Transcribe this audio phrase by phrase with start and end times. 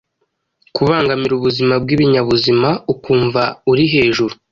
[0.75, 4.33] Kubangamira ubuzima bwibinyabuzima ukumva uri hejuru,